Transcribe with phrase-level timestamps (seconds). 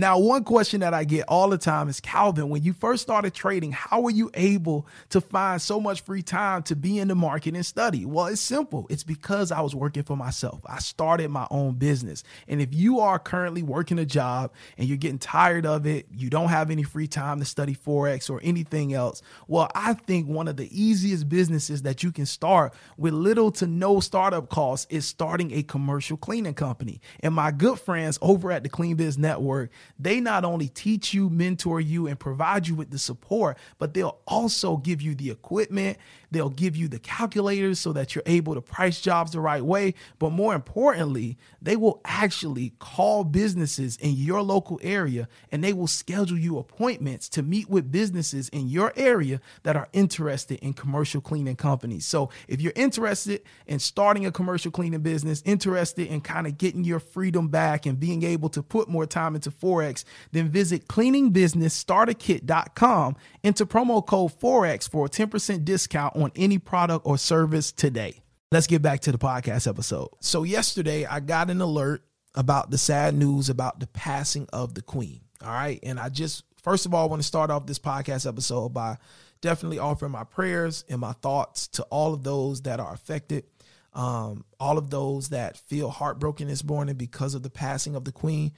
[0.00, 3.34] Now, one question that I get all the time is Calvin, when you first started
[3.34, 7.16] trading, how were you able to find so much free time to be in the
[7.16, 8.06] market and study?
[8.06, 8.86] Well, it's simple.
[8.90, 10.60] It's because I was working for myself.
[10.66, 12.22] I started my own business.
[12.46, 16.30] And if you are currently working a job and you're getting tired of it, you
[16.30, 20.46] don't have any free time to study Forex or anything else, well, I think one
[20.46, 25.06] of the easiest businesses that you can start with little to no startup costs is
[25.06, 27.00] starting a commercial cleaning company.
[27.18, 31.30] And my good friends over at the Clean Biz Network, they not only teach you,
[31.30, 35.98] mentor you, and provide you with the support, but they'll also give you the equipment.
[36.30, 39.94] They'll give you the calculators so that you're able to price jobs the right way.
[40.18, 45.86] But more importantly, they will actually call businesses in your local area and they will
[45.86, 51.20] schedule you appointments to meet with businesses in your area that are interested in commercial
[51.20, 52.04] cleaning companies.
[52.04, 56.84] So if you're interested in starting a commercial cleaning business, interested in kind of getting
[56.84, 63.16] your freedom back and being able to put more time into Forex, then visit cleaningbusinessstarterkit.com,
[63.44, 68.20] enter promo code Forex for a 10% discount on any product or service today.
[68.50, 70.08] Let's get back to the podcast episode.
[70.20, 72.02] So, yesterday I got an alert
[72.34, 75.20] about the sad news about the passing of the queen.
[75.42, 75.78] All right.
[75.82, 78.96] And I just, first of all, want to start off this podcast episode by
[79.40, 83.44] definitely offering my prayers and my thoughts to all of those that are affected,
[83.92, 88.12] um, all of those that feel heartbroken this morning because of the passing of the
[88.12, 88.52] queen.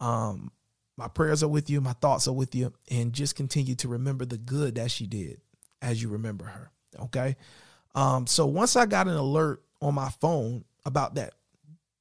[0.00, 0.50] Um,
[0.96, 4.24] my prayers are with you, my thoughts are with you, and just continue to remember
[4.24, 5.40] the good that she did
[5.80, 6.70] as you remember her.
[7.00, 7.36] Okay.
[7.94, 11.34] Um, so once I got an alert on my phone about that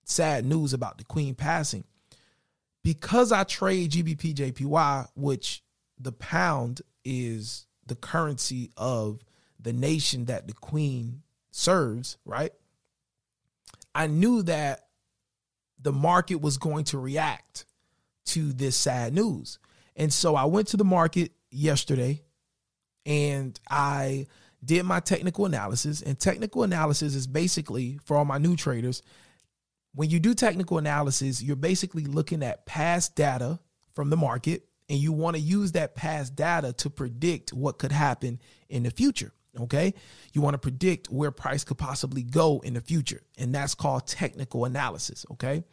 [0.03, 1.83] sad news about the queen passing,
[2.83, 5.63] because I trade GBPJPY, which
[5.99, 9.23] the pound is the currency of
[9.59, 12.51] the nation that the queen serves, right?
[13.93, 14.87] I knew that
[15.79, 17.65] the market was going to react
[18.25, 19.59] to this sad news.
[19.95, 22.21] And so I went to the market yesterday
[23.05, 24.27] and I
[24.63, 26.01] did my technical analysis.
[26.01, 29.01] And technical analysis is basically for all my new traders.
[29.93, 33.59] When you do technical analysis, you're basically looking at past data
[33.93, 37.91] from the market and you want to use that past data to predict what could
[37.91, 38.39] happen
[38.69, 39.33] in the future.
[39.59, 39.93] Okay.
[40.33, 43.21] You want to predict where price could possibly go in the future.
[43.37, 45.25] And that's called technical analysis.
[45.31, 45.63] Okay.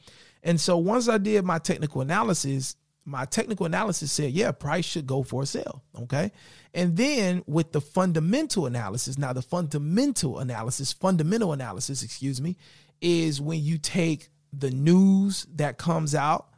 [0.43, 5.07] And so once I did my technical analysis, my technical analysis said, yeah, price should
[5.07, 5.83] go for a sale.
[6.03, 6.31] Okay.
[6.75, 12.57] And then with the fundamental analysis, now the fundamental analysis, fundamental analysis, excuse me,
[13.01, 16.49] is when you take the news that comes out,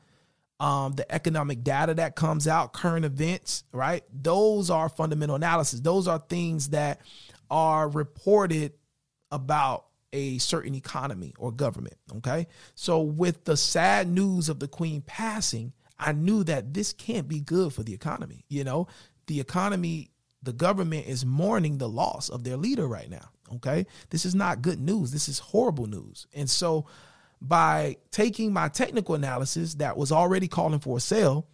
[0.58, 4.04] um, the economic data that comes out, current events, right?
[4.12, 5.80] Those are fundamental analysis.
[5.80, 7.00] Those are things that
[7.50, 8.72] are reported
[9.30, 11.96] about a certain economy or government.
[12.16, 12.46] Okay.
[12.74, 17.40] So, with the sad news of the queen passing, I knew that this can't be
[17.40, 18.44] good for the economy.
[18.48, 18.88] You know,
[19.26, 20.10] the economy,
[20.42, 23.30] the government is mourning the loss of their leader right now.
[23.56, 23.86] Okay.
[24.10, 25.12] This is not good news.
[25.12, 26.26] This is horrible news.
[26.34, 26.86] And so,
[27.40, 31.46] by taking my technical analysis that was already calling for a sale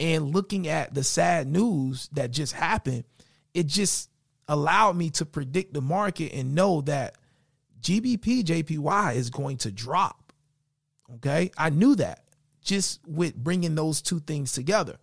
[0.00, 3.04] and looking at the sad news that just happened,
[3.52, 4.10] it just
[4.48, 7.16] allowed me to predict the market and know that
[7.80, 10.32] GBP JPY is going to drop.
[11.16, 11.50] Okay.
[11.56, 12.24] I knew that
[12.62, 14.98] just with bringing those two things together.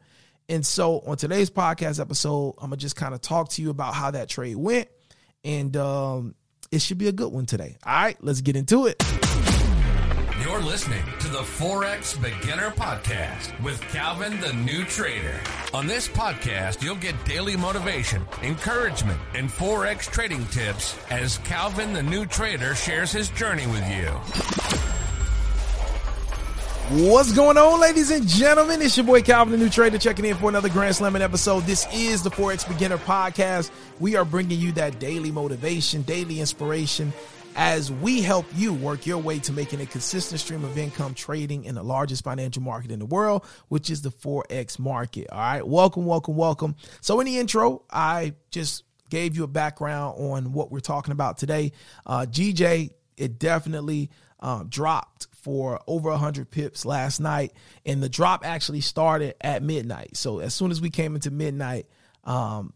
[0.48, 3.72] And so on today's podcast episode, I'm going to just kind of talk to you
[3.72, 4.88] about how that trade went.
[5.44, 6.36] And um,
[6.72, 7.78] it should be a good one today.
[7.84, 9.02] All right, let's get into it.
[10.44, 15.40] You're listening to the Forex Beginner Podcast with Calvin the New Trader.
[15.74, 22.04] On this podcast, you'll get daily motivation, encouragement, and Forex trading tips as Calvin the
[22.04, 24.10] New Trader shares his journey with you.
[27.10, 28.82] What's going on, ladies and gentlemen?
[28.82, 31.64] It's your boy Calvin, the new trader, checking in for another Grand Slamming episode.
[31.64, 33.72] This is the Forex Beginner Podcast.
[34.02, 37.14] We are bringing you that daily motivation, daily inspiration,
[37.56, 41.66] as we help you work your way to making a consistent stream of income trading
[41.66, 45.28] in the largest financial market in the world, which is the Forex market.
[45.32, 45.66] All right.
[45.66, 46.76] Welcome, welcome, welcome.
[47.02, 51.38] So, in the intro, I just gave you a background on what we're talking about
[51.38, 51.72] today.
[52.06, 54.10] Uh, GJ, it definitely
[54.42, 57.54] um, dropped for over 100 pips last night,
[57.86, 60.18] and the drop actually started at midnight.
[60.18, 61.88] So, as soon as we came into midnight,
[62.26, 62.74] um,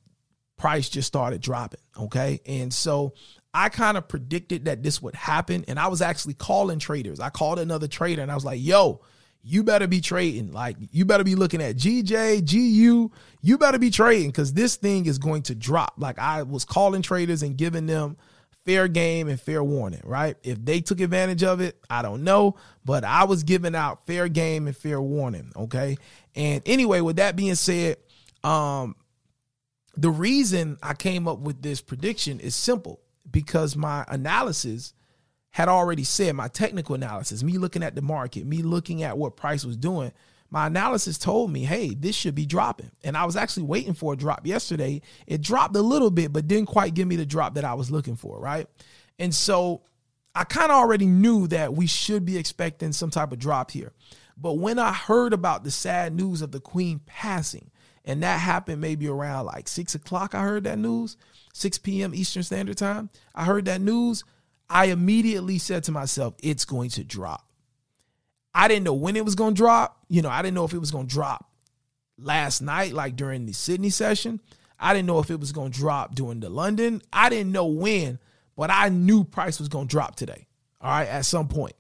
[0.60, 1.80] price just started dropping.
[1.98, 2.42] Okay.
[2.46, 3.14] And so
[3.54, 5.66] I kind of predicted that this would happen.
[5.68, 7.20] And I was actually calling traders.
[7.20, 9.02] I called another trader and I was like, yo,
[9.42, 10.52] you better be trading.
[10.52, 13.12] Like, you better be looking at GJ, GU.
[13.42, 15.94] You better be trading because this thing is going to drop.
[15.98, 18.18] Like, I was calling traders and giving them
[18.66, 20.36] fair game and fair warning, right?
[20.44, 24.28] If they took advantage of it, I don't know, but I was giving out fair
[24.28, 25.98] game and fair warning, okay?
[26.36, 27.98] And anyway, with that being said,
[28.44, 28.96] um,
[29.96, 33.00] the reason I came up with this prediction is simple
[33.32, 34.94] because my analysis
[35.52, 39.36] had already said my technical analysis, me looking at the market, me looking at what
[39.36, 40.12] price was doing,
[40.52, 42.92] my analysis told me, hey, this should be dropping.
[43.04, 45.02] And I was actually waiting for a drop yesterday.
[45.28, 47.92] It dropped a little bit, but didn't quite give me the drop that I was
[47.92, 48.68] looking for, right?
[49.20, 49.84] And so
[50.34, 53.94] I kind of already knew that we should be expecting some type of drop here.
[54.38, 57.70] But when I heard about the sad news of the queen passing,
[58.10, 61.16] and that happened maybe around like six o'clock, I heard that news,
[61.54, 62.16] 6 p.m.
[62.16, 63.12] Eastern Standard Time.
[63.36, 64.24] I heard that news.
[64.68, 67.48] I immediately said to myself, it's going to drop.
[68.52, 70.00] I didn't know when it was going to drop.
[70.08, 71.52] You know, I didn't know if it was going to drop
[72.18, 74.42] last night, like during the Sydney session.
[74.80, 77.04] I didn't know if it was going to drop during the London.
[77.14, 78.18] I didn't know when,
[78.58, 80.48] but I knew price was going to drop today.
[80.82, 81.76] All right, at some point.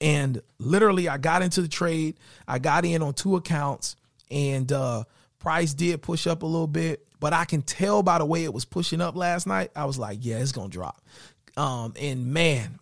[0.00, 2.16] And literally, I got into the trade.
[2.48, 3.96] I got in on two accounts,
[4.30, 5.04] and uh,
[5.38, 7.06] price did push up a little bit.
[7.18, 9.70] But I can tell by the way it was pushing up last night.
[9.74, 11.00] I was like, yeah, it's gonna drop.
[11.56, 12.78] Um, and man,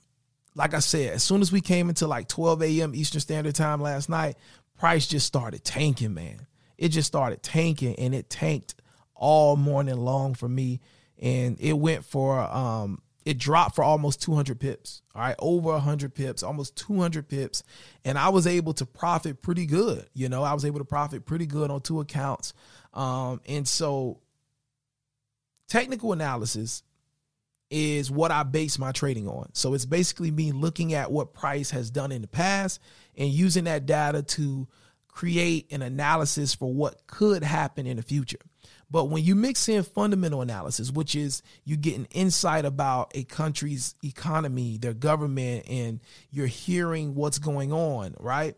[0.54, 2.94] like I said, as soon as we came into like 12 a.m.
[2.94, 4.36] Eastern Standard Time last night,
[4.78, 6.46] price just started tanking, man.
[6.76, 8.74] It just started tanking and it tanked
[9.14, 10.80] all morning long for me.
[11.20, 15.02] And it went for um it dropped for almost 200 pips.
[15.14, 17.62] All right, over 100 pips, almost 200 pips,
[18.04, 20.06] and I was able to profit pretty good.
[20.12, 22.52] You know, I was able to profit pretty good on two accounts.
[22.92, 24.20] Um, and so,
[25.68, 26.82] technical analysis
[27.70, 29.48] is what I base my trading on.
[29.54, 32.80] So it's basically me looking at what price has done in the past
[33.16, 34.68] and using that data to
[35.08, 38.38] create an analysis for what could happen in the future.
[38.90, 43.24] But when you mix in fundamental analysis, which is you get an insight about a
[43.24, 46.00] country's economy, their government, and
[46.30, 48.56] you're hearing what's going on, right?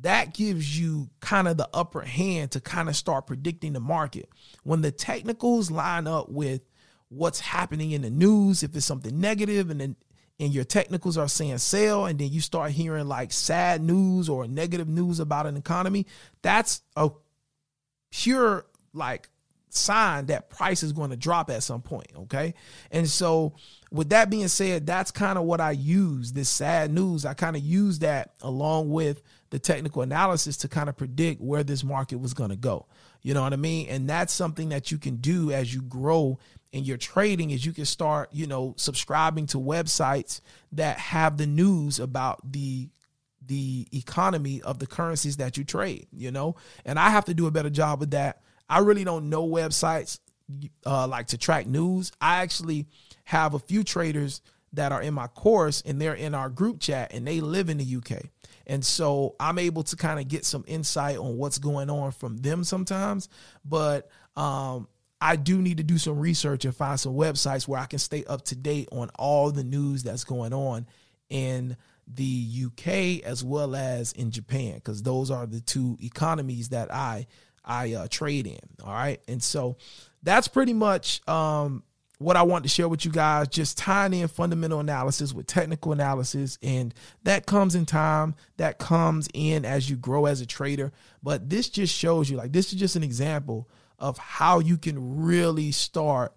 [0.00, 4.28] That gives you kind of the upper hand to kind of start predicting the market.
[4.62, 6.62] When the technicals line up with
[7.08, 9.96] what's happening in the news, if it's something negative and then
[10.40, 14.48] and your technicals are saying sell and then you start hearing like sad news or
[14.48, 16.06] negative news about an economy,
[16.42, 17.10] that's a
[18.10, 19.28] pure like
[19.76, 22.10] sign that price is going to drop at some point.
[22.16, 22.54] Okay.
[22.90, 23.54] And so,
[23.90, 27.24] with that being said, that's kind of what I use this sad news.
[27.24, 31.62] I kind of use that along with the technical analysis to kind of predict where
[31.62, 32.86] this market was going to go.
[33.22, 33.88] You know what I mean?
[33.88, 36.38] And that's something that you can do as you grow
[36.72, 40.40] in your trading is you can start, you know, subscribing to websites
[40.72, 42.88] that have the news about the
[43.46, 46.56] the economy of the currencies that you trade, you know?
[46.84, 50.18] And I have to do a better job with that I really don't know websites
[50.86, 52.12] uh, like to track news.
[52.20, 52.86] I actually
[53.24, 57.12] have a few traders that are in my course and they're in our group chat
[57.14, 58.22] and they live in the UK.
[58.66, 62.38] And so I'm able to kind of get some insight on what's going on from
[62.38, 63.28] them sometimes.
[63.64, 64.88] But um,
[65.20, 68.24] I do need to do some research and find some websites where I can stay
[68.24, 70.86] up to date on all the news that's going on
[71.28, 71.76] in
[72.06, 77.26] the UK as well as in Japan, because those are the two economies that I
[77.64, 78.60] I uh, trade in.
[78.82, 79.20] All right.
[79.28, 79.76] And so
[80.22, 81.82] that's pretty much um,
[82.18, 85.92] what I want to share with you guys, just tying in fundamental analysis with technical
[85.92, 86.58] analysis.
[86.62, 86.94] And
[87.24, 90.92] that comes in time, that comes in as you grow as a trader.
[91.22, 95.22] But this just shows you, like, this is just an example of how you can
[95.22, 96.34] really start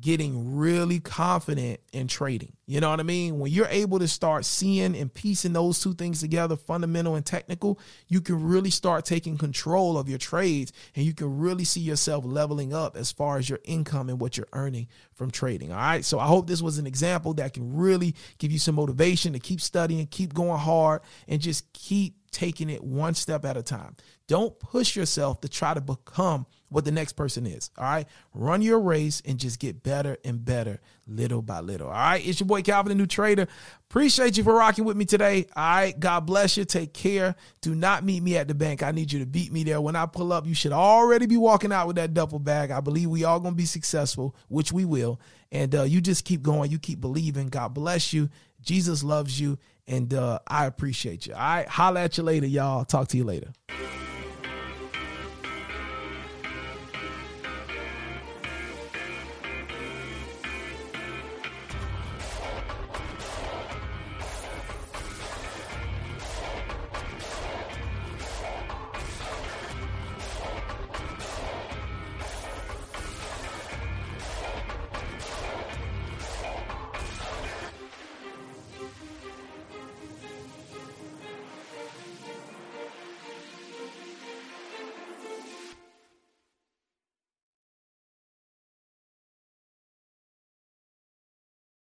[0.00, 2.52] getting really confident in trading.
[2.66, 3.38] You know what I mean?
[3.38, 7.78] When you're able to start seeing and piecing those two things together, fundamental and technical,
[8.08, 12.24] you can really start taking control of your trades and you can really see yourself
[12.24, 15.72] leveling up as far as your income and what you're earning from trading.
[15.72, 16.04] All right.
[16.04, 19.38] So I hope this was an example that can really give you some motivation to
[19.38, 23.96] keep studying, keep going hard, and just keep taking it one step at a time.
[24.28, 27.70] Don't push yourself to try to become what the next person is.
[27.76, 28.06] All right.
[28.32, 31.88] Run your race and just get better and better little by little.
[31.88, 32.26] All right.
[32.26, 33.46] It's your boy Calvin, the new trader.
[33.90, 35.46] Appreciate you for rocking with me today.
[35.54, 35.98] All right.
[35.98, 36.64] God bless you.
[36.64, 37.34] Take care.
[37.60, 38.82] Do not meet me at the bank.
[38.82, 39.80] I need you to beat me there.
[39.80, 42.70] When I pull up, you should already be walking out with that duffel bag.
[42.70, 45.20] I believe we all going to be successful, which we will.
[45.52, 46.70] And uh, you just keep going.
[46.70, 47.48] You keep believing.
[47.48, 48.30] God bless you.
[48.62, 49.58] Jesus loves you.
[49.88, 51.34] And uh, I appreciate you.
[51.34, 51.66] All right.
[51.66, 52.84] Holla at you later, y'all.
[52.84, 53.52] Talk to you later.